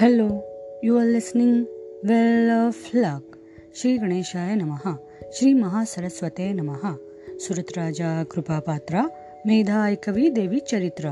Hello 0.00 0.26
you 0.84 0.96
are 0.98 1.06
listening 1.06 1.56
well 2.08 2.50
of 2.50 2.90
luck 2.94 3.36
Shri 3.76 3.96
गणेशाय 3.96 4.54
नमहा 4.54 4.94
श्री 5.32 5.52
महासरस्वते 5.54 6.48
नमहा 6.52 6.94
सुरतराजा 7.40 8.12
कृपापात्रा 8.30 9.02
मेधा 9.46 9.84
ऐकवी 9.86 10.28
देवी 10.30 10.58
चरित्र 10.60 11.10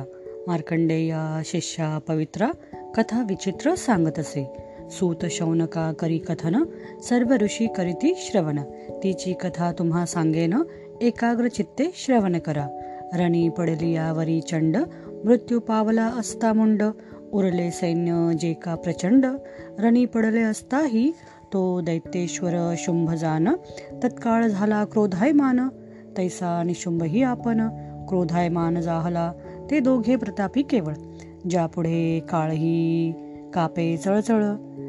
मार्कंडेया 0.48 1.20
शिष्या 1.44 1.98
पवित्रा 2.08 2.50
कथा 2.96 3.22
विचित्र 3.28 3.74
सांगत 3.74 4.18
असे 4.18 4.44
सूत 4.90 5.26
शौनका 5.30 5.90
करी 6.00 6.18
कथन 6.18 6.62
सर्व 7.08 7.34
ऋषी 7.42 7.66
करीती 7.76 8.14
श्रवण 8.18 8.62
तिची 9.02 9.32
कथा 9.42 9.70
तुम्हा 9.78 10.06
सांगेन 10.06 10.62
एकाग्र 11.00 11.48
चित्ते 11.48 11.90
श्रवण 11.96 12.38
करा 12.38 12.66
रणी 13.14 13.48
पडली 13.48 13.92
यावरी 13.92 14.40
चंड 14.40 14.76
मृत्यू 15.24 15.60
पावला 15.60 16.06
असता 16.18 16.52
मुंड 16.52 16.82
उरले 17.32 17.70
सैन्य 17.70 18.36
जे 18.38 18.54
का 18.54 18.74
प्रचंड 18.74 19.26
रणी 19.78 20.04
पडले 20.04 20.42
असताही 20.42 21.12
तो 21.52 21.80
दैत्येश्वर 21.80 22.74
शुंभजान 22.76 23.48
तत्काळ 24.04 24.46
झाला 24.46 24.84
क्रोधायमान. 24.84 25.68
तैसा 26.16 26.62
निशुंभही 26.62 27.22
आपण 27.22 27.68
क्रोधायमान 28.08 28.80
जाहला. 28.80 29.32
ते 29.70 29.80
दोघे 29.80 30.16
प्रतापी 30.16 30.62
केवळ. 30.62 30.92
ज्यापुढे 31.50 32.20
काळही 32.30 33.12
कापे 33.54 33.96
चळचळ. 33.96 34.44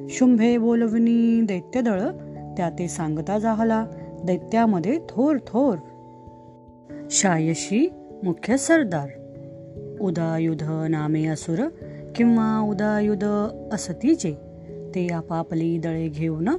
शुंभे 0.09 0.57
बोलवणी 0.57 1.41
दैत्यदळ 1.41 2.01
त्या 2.57 2.69
ते 2.79 2.87
सांगता 2.87 3.39
जाहला. 3.39 3.85
दैत्यामध्ये 4.23 4.99
थोर 5.09 5.37
थोर. 5.47 5.77
शायशी 7.11 7.89
मुख्य 8.23 8.57
सरदार. 8.57 9.07
उदायुध 10.01 10.63
नामे 10.63 11.25
असुर 11.25 11.59
किंवा 12.15 12.59
उदायुध 12.69 13.23
असतीचे 13.73 14.33
ते 14.95 15.07
आपापली 15.13 15.77
दळे 15.77 16.07
घेऊन 16.07 16.49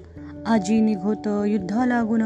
आजी 0.46 0.80
निघोत 0.80 1.28
युद्धा 1.46 1.86
लागून 1.86 2.22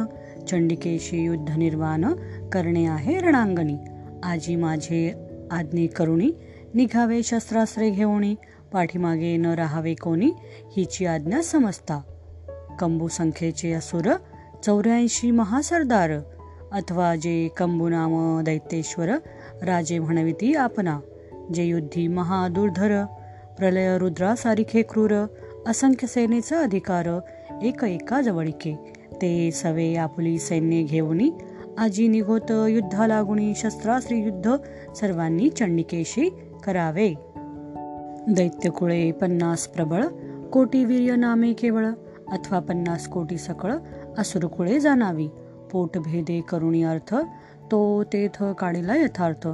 चंडिकेशी 0.50 1.24
युद्ध 1.24 1.56
निर्माण 1.56 2.04
करणे 2.52 2.86
आहे 2.86 3.18
रणांगणी. 3.18 3.76
आजी 4.22 4.56
माझे 4.56 5.14
आज्ञे 5.50 5.86
करुणी 5.86 6.30
निघावे 6.74 7.22
शस्त्रास्त्रे 7.22 7.90
घेऊणी 7.90 8.34
पाठीमागे 8.72 9.36
न 9.36 9.46
राहावे 9.46 9.94
कोणी 9.94 10.30
हिची 10.76 11.06
आज्ञा 11.06 11.42
समजता. 11.42 12.00
कंबू 12.78 13.08
संख्येचे 13.08 13.72
असुर 13.72 14.12
चौऱ्याऐंशी 14.64 15.30
महासरदार. 15.30 16.10
अथवा 16.72 17.16
जे 17.16 17.48
कंबू 17.48 17.88
नाम 17.88 18.40
दैत्येश्वर 18.44 19.08
राजे 19.62 19.98
म्हणविती 19.98 20.54
आपणा. 20.54 21.00
जे 21.52 21.64
युद्धी 21.64 22.08
महादुर्धर 22.08 23.04
प्रलय 23.58 23.98
रुद्रासारिखे 23.98 24.82
क्रूर 24.82 25.26
असंख्य 25.66 26.06
सेनेचा 26.06 26.60
अधिकार 26.60 27.20
एक 27.62 27.84
एका 27.84 28.20
जवळिके. 28.20 28.94
ते 29.22 29.50
सवे 29.50 29.94
आपुली 29.96 30.38
सैन्य 30.38 30.82
घेऊनी 30.82 31.30
आजी 31.78 32.08
निघोत 32.08 32.50
युद्धा 32.50 33.06
लागुणी 33.06 33.54
शस्त्रास्त्री 33.56 34.18
युद्ध 34.18 34.56
सर्वांनी 34.96 35.48
चंडिकेशी 35.48 36.30
करावे. 36.64 37.14
दैत्यकुळे 38.28 39.10
पन्नास 39.12 39.66
प्रबळ 39.66 40.04
कोटी 40.52 40.84
वीर्य 40.84 41.16
नामे 41.16 41.52
केवळ 41.52 41.86
अथवा 42.28 42.58
पन्नास 42.58 43.08
कोटी 43.08 43.38
सकळ 43.38 43.72
असुरकुळे 44.18 44.80
जाणावी. 44.80 45.28
पोटभेदे 45.72 46.40
करुणी 46.40 46.82
अर्थ 46.82 47.14
तो 47.70 48.04
तेथ 48.04 48.44
काढीला 48.58 48.96
यथार्थ. 48.96 49.48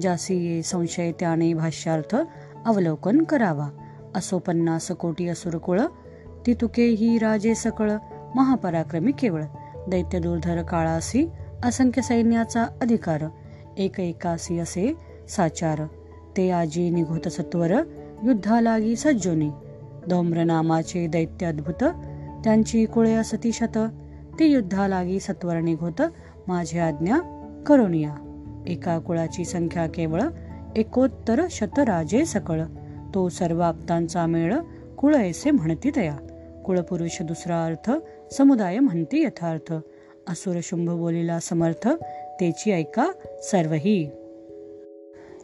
जासी 0.00 0.62
संशय 0.62 1.12
त्याने 1.20 1.54
भाष्यार्थ 1.54 2.16
अवलोकन 2.66 3.22
करावा. 3.22 3.68
असो 4.14 4.38
पन्नास 4.38 4.90
कोटी 4.90 5.28
असुरकुळ 5.28 5.80
ती 6.46 6.54
तुके 6.54 6.86
ही 6.86 7.18
राजे 7.18 7.54
सकळ 7.54 7.90
महापराक्रमी 8.34 9.12
केवळ. 9.12 9.42
दैत्य 9.88 10.18
दुर्धर 10.18 10.62
काळासी 10.62 11.26
असंख्य 11.64 12.02
सैन्याचा 12.02 12.62
अधिकार. 12.62 13.24
एक 13.78 14.00
एकासी 14.00 14.58
असे 14.58 14.94
साचार. 15.28 15.82
ते 16.36 16.50
आजी 16.50 16.90
निघोत 16.90 17.28
सत्वर 17.28 17.70
युद्धा 18.24 18.60
लागी 18.60 18.96
सज्जोनी. 18.96 19.50
धौम्र 20.08 20.44
नामाचे 20.44 21.06
दैत्य 21.06 21.46
अद्भुत 21.46 21.84
त्यांची 22.44 22.86
कुळे 22.86 23.14
असती 23.14 23.52
शत. 23.52 23.78
ते 24.38 24.46
युद्धा 24.46 24.88
लागी 24.88 25.20
सत्वर 25.20 25.60
निघोत 25.60 26.02
माझी 26.48 26.78
आज्ञा 26.78 27.18
करुनिया. 27.66 28.23
एका 28.66 28.98
कुळाची 28.98 29.44
संख्या 29.44 29.86
केवळ 29.86 30.20
एकोत्तर 30.76 31.42
शतराजे 31.50 32.24
सकळ. 32.24 32.60
तो 33.14 33.28
सर्व 33.28 33.60
आपतांचा 33.60 34.26
मेळ 34.26 34.54
कुळ 34.98 35.14
ऐसे 35.14 35.50
म्हणती 35.50 35.90
तया 35.96 36.16
कुळपुरुष 36.66 37.22
दुसरा 37.22 37.64
अर्थ 37.64 37.90
समुदाय 38.32 38.78
म्हणती 38.78 39.22
यथार्थ. 39.22 39.72
असुर 40.28 40.58
शुंभ 40.62 40.90
बोलीला 40.90 41.40
समर्थ 41.40 41.88
तेची 42.40 42.72
ऐका 42.72 43.10
सर्वही. 43.42 44.10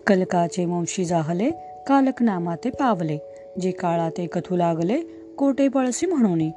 कलकाचे 0.07 0.65
वंशी 0.65 1.05
जाहले 1.05 1.51
कालक 1.87 2.23
नामाते 2.23 2.71
पावले. 2.71 3.19
जे 3.61 3.71
काळा 3.71 4.11
ते 4.11 4.27
कथू 4.27 4.57
लागले 4.57 5.01
कोटे 5.39 5.69
पळसी 5.69 6.07
म्हणून. 6.07 6.51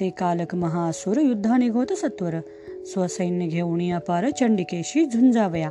ते 0.00 0.10
कालक 0.10 0.54
महासुर 0.54 1.16
युद्धा 1.16 1.56
निघोत 1.56 1.92
सत्वर. 1.92 2.34
स्वसैन्य 2.86 3.46
घेऊन 3.46 3.92
अपार 3.92 4.30
चंडिकेशी 4.30 5.04
झुंजावया. 5.04 5.70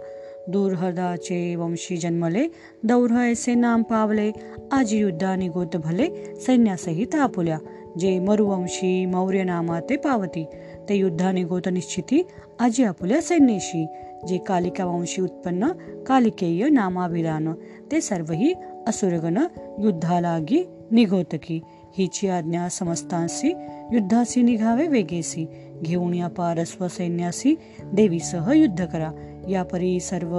दूरहदाचे 0.50 1.56
वंशी 1.56 1.98
जन्मले 1.98 2.48
दौर्ह 2.84 3.16
ऐसे 3.16 3.56
नाम 3.56 3.84
पावले 3.84 4.32
आजी 4.72 4.98
युद्धाने 4.98 5.48
गोत 5.48 5.76
भले 5.78 6.36
सैन्यासहित 6.36 7.16
आपुल्या. 7.16 7.58
जे 7.98 8.20
मरुवंशी 8.20 9.06
मौर्य 9.06 9.44
नामा 9.44 9.80
ते 9.80 9.96
पावती 9.98 10.46
ते 10.90 10.96
युद्धाने 10.96 11.44
गोत 11.44 11.68
निश्चिती 11.68 12.24
आजी 12.60 12.84
आपुल्या 12.84 13.22
सैन्येशी. 13.22 13.88
जे 14.28 14.38
कालिका 14.38 14.86
वंशी 14.86 15.22
उत्पन्न 15.22 15.68
कालिकेय 16.08 16.70
नामाभिधान 16.70 17.54
ते 17.92 18.02
सर्वही 18.02 18.54
असुरगण 18.88 19.38
युद्धालागी 19.80 20.64
निघोतकी 20.92 21.62
हिची 21.98 22.28
आज्ञा 22.28 22.68
समस्तांसी 22.70 23.50
युद्धासी 23.94 24.42
निघावे 24.42 24.88
वेगेसी. 24.88 25.48
घेऊन 25.84 26.14
या 26.14 26.28
पारस्व 26.28 26.88
सैन्यासी 26.88 27.56
देवीसह 27.94 28.52
युद्ध 28.52 28.86
करा. 28.86 29.12
यापरी 29.50 30.00
सर्व 30.00 30.38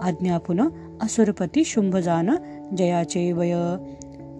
आज्ञापुन 0.00 0.60
असुरपती 1.02 1.64
शुंभजान 1.64 2.30
जयाचे 2.76 3.32
वय। 3.32 3.54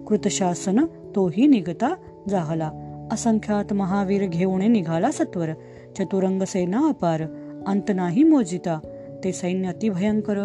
कृतशासन 0.07 0.85
तोही 1.15 1.47
निघता 1.47 1.95
जाहला। 2.29 2.71
असंख्यात 3.11 3.73
महावीर 3.73 4.27
घेऊन 4.27 4.71
निघाला 4.71 5.11
सत्वर। 5.11 5.49
चतुरंग 5.97 6.41
सेना 6.43 6.87
अपार। 6.89 7.21
अंत 7.67 7.91
नाही 7.95 8.23
मोजिता। 8.23 8.79
ते 9.23 9.31
सैन्य 9.31 9.67
अति 9.67 9.89
भयंकर। 9.89 10.37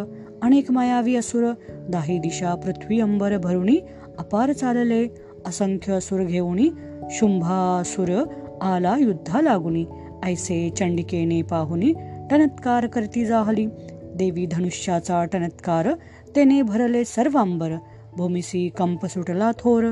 अनेक 0.42 0.70
मायावी 0.70 1.16
असुर। 1.16 1.52
दाही 1.88 2.18
दिशा 2.18 2.54
पृथ्वी 2.54 3.00
अंबर 3.00 3.38
भरुणी 3.38 3.76
अपार 4.18 4.52
चालले। 4.52 5.06
असंख्य 5.46 5.92
असुर 5.92 6.24
घेऊनी 6.24 6.70
शुंभासुर 7.10 8.24
आला 8.62 8.96
युद्धा 9.00 9.40
लागुनी 9.40 9.86
ऐसे 10.24 10.70
चंडिकेने 10.70 11.42
पाहुनी 11.42 11.92
टनत्कार 12.32 12.86
करती 12.86 13.24
जाहली. 13.24 13.66
देवी 14.14 14.46
धनुष्याचा 14.46 15.24
टणत्कार 15.24 15.88
तेने 16.36 16.62
भरले 16.62 17.04
सर्वांबर. 17.04 17.70
भूमिसी 18.16 18.68
कंप 18.68 19.06
सुटला 19.06 19.50
थोर. 19.58 19.90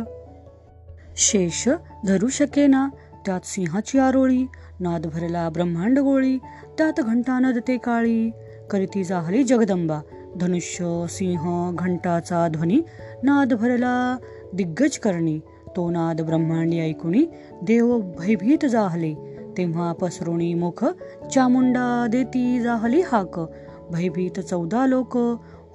शेष 1.16 1.68
धरू 2.06 2.28
शकेना 2.28 2.88
त्यात 3.26 3.40
सिंहाची 3.44 3.98
आरोळी. 3.98 4.46
नाद 4.80 5.06
भरला 5.06 5.48
ब्रह्मांड 5.48 5.98
गोळी 5.98 6.38
त्यात 6.78 7.00
घंटा 7.00 7.38
नदते 7.38 7.76
काळी. 7.76 8.30
करीती 8.70 9.04
जाहली 9.04 9.42
जगदंबा 9.42 10.00
धनुष्य 10.40 11.04
सिंह 11.09 11.74
घंटाचा 11.74 12.48
ध्वनी. 12.48 12.80
नाद 13.22 13.53
भरला 13.53 14.16
दिग्गज 14.53 14.98
करणी 14.98 15.38
तो 15.76 15.91
नाद 15.91 16.20
ब्रह्मांडी 16.20 16.80
ऐकुणी 16.80 17.26
देव 17.62 18.00
भयभीत 18.18 18.66
जाहले. 18.66 19.29
तेव्हा 19.58 19.92
पसरुणी 19.92 20.54
मुख 20.54 20.84
चामुंडा 21.34 22.06
देती 22.06 22.60
जाहली 22.60 23.00
हाक. 23.00 23.41
भयभीत 23.91 24.41
चौदा 24.41 24.86
लोक 24.86 25.16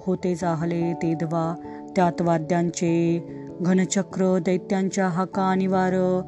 होते 0.06 0.34
जाहले 0.34 0.92
तेदवा 0.92 1.54
त्यात 1.96 2.22
वाद्यांचे 2.22 2.92
घनचक्र 3.60 4.38
दैत्यांच्या 4.38 5.08
हाका 5.08 5.54
निवार. 5.54 6.20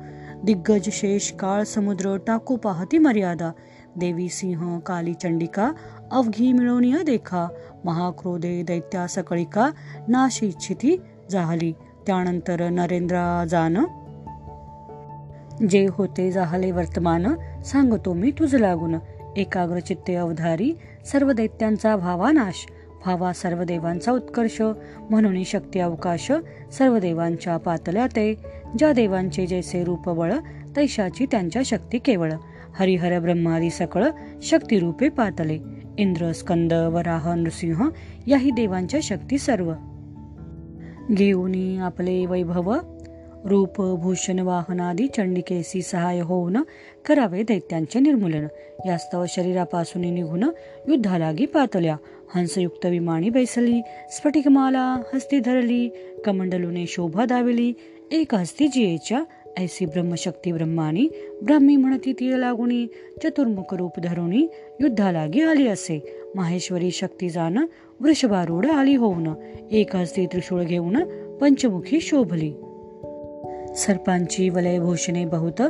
दिग्गज 0.45 0.89
शेष 0.93 1.33
काळ 1.33 1.63
समुद्र 1.63 2.17
टाकू 2.17 2.57
पाहती 2.57 2.99
मर्यादा. 2.99 3.53
देवी 3.97 4.29
सिंह 4.29 4.79
काली 4.79 5.15
चंडिका 5.15 5.73
अवघी 6.11 6.53
मिळवणीय 6.53 7.03
देखा. 7.03 7.49
महाक्रोधे 7.85 8.63
दैत्या 8.63 9.07
सकळिका 9.07 9.71
नाश 10.09 10.43
इच्छिती 10.43 10.97
जाहली. 11.31 11.73
त्यानंतर 12.07 12.69
नरेंद्र 12.69 13.45
जान 13.51 13.77
जे 15.71 15.87
होते 15.91 16.31
जाहले 16.33 16.71
वर्तमान 16.71 17.27
सांगतो 17.65 18.13
मी 18.13 18.31
तुझ 18.31 18.55
लागून. 18.55 18.95
एकाग्र 19.37 19.79
चित्ते 19.79 20.15
अवधारी 20.15 20.73
सर्व 21.13 21.33
दैत्यांचा 21.33 21.97
भावानाश. 21.97 22.67
भावा 23.05 23.33
सर्व 23.33 23.63
देवांचा 23.63 24.13
उत्कर्ष 24.13 24.63
म्हणून 25.11 25.45
शक्ती 25.45 25.79
अवकाश 25.79 26.33
सर्व 26.73 26.99
देवांच्या 26.99 27.57
पातल्या 27.57 28.07
ते. 28.07 28.35
ज्या 28.79 28.93
देवांचे 28.93 29.47
जैसे 29.47 29.85
रूप 29.85 30.11
बळ 30.11 30.33
तैशाची 30.77 31.27
त्यांच्या 31.27 31.63
शक्ती 31.65 31.99
केवळ. 31.99 32.33
हरिहर 32.75 33.19
ब्रह्मादी 33.19 33.71
सकळ 33.71 34.05
शक्तिरूपे 34.43 35.09
पातले. 35.09 35.59
इंद्र 35.99 36.33
स्कंद 36.33 36.73
वराह 36.73 37.35
नृसिंह 37.35 37.89
याही 38.27 38.51
देवांच्या 38.51 39.01
शक्ती 39.03 39.39
सर्व. 39.39 39.73
घेऊनी 41.13 41.79
आपले 41.79 42.27
वैभव 42.27 42.79
रूप 43.45 43.81
भूषण 43.81 44.39
वाहनादी 44.39 45.07
चंडिकेसी 45.07 45.83
सहाय्य 45.83 46.23
होऊन 46.23 46.57
करावे 47.07 47.43
दैत्यांचे 47.43 48.01
निर्मूलन. 48.01 48.47
यास्तव 48.87 49.25
शरीरापासून 49.29 50.03
निघून 50.03 50.43
युद्धालागी 50.89 51.47
पातल्या 51.47 51.97
हंसयुक्त 52.35 52.87
विमानी 52.87 53.31
बैसली 53.31 53.81
स्फटिकमाला 54.11 55.03
हस्ती 55.15 55.41
धरली 55.41 55.89
कमंडलूने 56.25 56.87
शोभा 56.87 57.25
दाविली 57.25 57.73
एक 58.13 58.35
हस्ती 58.35 58.69
जियेच्या 58.69 59.25
ऐसी 59.59 59.87
ब्रह्मशक्ती 59.87 60.53
ब्रह्मानी 60.53 61.09
ब्राह्मी 61.43 61.77
म्हणती 61.77 62.13
ती 62.13 62.41
लागुनी 62.41 62.87
चतुर्मुख 63.23 63.75
रूप 63.75 64.01
धरुणी 64.01 64.49
युद्धालागी 64.81 65.41
आली 65.43 65.67
असे. 65.67 66.23
माहेश्वरी 66.35 66.91
शक्ती 66.91 67.29
जाण 67.29 67.59
वृषभारूढ 68.01 68.67
आली 68.67 68.95
होऊन 68.95 69.29
एक 69.73 69.97
हस्ती 69.97 70.27
त्रिशूळ 70.27 70.63
घेऊन 70.63 71.03
पंचमुखी 71.39 72.01
शोभली. 72.01 72.53
सर्पांची 73.77 74.49
वलयभूषणे 74.49 75.25
बहुत 75.25 75.63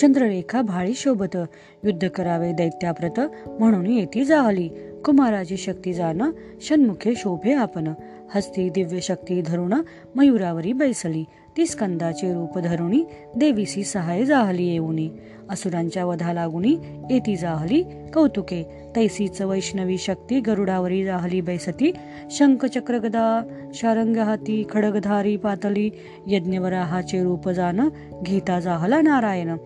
चंद्ररेखा 0.00 0.62
भाळी 0.62 0.94
शोभत. 0.94 1.36
युद्ध 1.84 2.08
करावे 2.08 2.52
दैत्याप्रत 2.52 3.20
म्हणून 3.46 3.86
येती 3.86 4.24
जाहली 4.24 4.68
कुमाराची 5.04 5.56
शक्ती 5.56 5.92
जाण 5.92 6.22
षण्मुखे 6.62 7.14
शोभे 7.16 7.52
आपण. 7.52 7.94
हस्ती 8.34 8.68
दिव्य 8.68 9.00
शक्ती 9.00 9.42
धरुण 9.46 9.74
मयुरावरी 10.14 10.72
बैसली. 10.72 11.24
ती 11.56 11.66
स्कंदाचे 11.66 12.34
रूप 12.34 12.58
धरुणी 12.58 13.04
देवीसी 13.36 13.84
सहाय 13.84 14.24
जाहली 14.24 14.66
येऊनी. 14.66 15.10
असुरांच्या 15.50 16.04
वधा 16.04 16.32
लागुनी 16.32 16.76
येती 17.10 17.36
जाहली 17.36 17.82
कौतुके. 18.14 18.90
तैसीच 18.96 19.42
वैष्णवी 19.42 19.98
शक्ती 19.98 20.40
गरुडावरी 20.40 21.04
जाहली 21.04 21.40
बैसती. 21.40 21.92
शंखचक्रगदा 22.30 23.00
शारंगहाती 23.00 23.64
गदा 23.64 23.70
शारंग 23.74 24.16
हाती 24.16 24.64
खडगधारी 24.70 25.36
पातली. 25.36 25.90
यज्ञवराहाचे 26.26 27.22
रूप 27.22 27.48
जाण 27.48 27.80
घेता 28.22 28.60
जाहला 28.60 29.00
नारायण. 29.00 29.56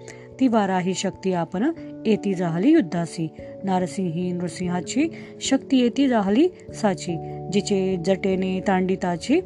ती 0.41 0.49
वाराही 0.49 0.95
शक्ती 0.95 1.33
आपण 1.33 1.71
येती 2.07 2.35
जाहली 2.35 2.71
युद्धासी. 2.71 3.29
नारसिंही 3.65 4.33
नृसिंहाची 4.33 5.09
शक्ती 5.41 5.79
येती 5.79 6.09
जाहली 6.09 6.49
साची. 6.75 7.47
जिचे 7.53 7.97
जटेने 8.05 8.61
तांडिताची 8.61 9.41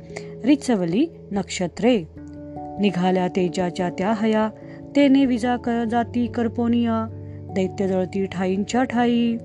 रिचवली 0.44 1.06
नक्षत्रे. 1.32 2.21
निघाल्या 2.80 3.28
तेजाच्या 3.28 3.90
त्या 3.90 4.12
हया. 4.12 4.50
तेने 4.96 5.26
विजा 5.26 5.56
कर 5.56 5.84
जाती 5.84 6.26
करपोनिया. 6.26 7.06
दैत्य 7.54 7.88
जळती 7.88 8.26
ठाईंच्या 8.26 8.82
ठाई. 8.82 9.36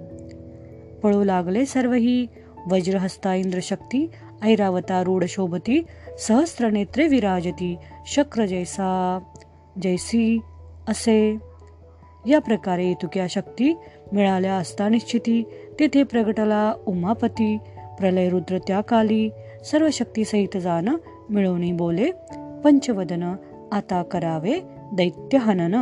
पळू 1.04 1.24
लागले 1.24 1.66
सर्वही. 1.66 2.28
वज्रहस्ता 2.72 3.36
इंद्रशक्ती 3.36 4.12
ऐरावता 4.44 5.04
रूढ 5.04 5.24
शोभती. 5.28 5.86
सहस्त्र 6.20 6.70
नेत्रे 6.70 7.08
विराजती. 7.08 7.76
शक्र 8.08 8.46
जैसा 8.46 9.20
जैसी 9.82 10.40
असे. 10.88 11.38
या 12.28 12.40
प्रकारे 12.40 12.94
तुक्या 12.94 13.28
शक्ती 13.30 13.74
मिळाल्या 14.12 14.54
असता 14.54 14.90
निश्चिती. 14.90 15.44
तिथे 15.80 16.04
प्रगटला 16.04 16.74
उमापती. 16.88 17.58
प्रलय 18.00 18.30
रुद्र 18.30 18.58
त्या 18.58 18.82
काली 18.82 19.30
सर्व 19.72 19.88
शक्ती 19.94 20.26
सहित 20.26 20.58
जाण 20.58 20.90
मिळवणी 21.30 21.72
बोले. 21.72 22.10
पंचवदन 22.64 23.24
आता 23.74 24.04
करावे 24.04 24.60
दैत्य 24.94 25.38
हनन 25.38 25.76